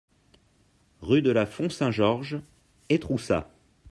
Rue 1.01 1.21
de 1.21 1.29
la 1.29 1.45
Font 1.45 1.69
Saint-Georges, 1.69 2.37
Étroussat 2.89 3.51